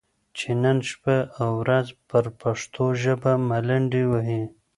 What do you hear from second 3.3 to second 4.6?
ملنډې وهي،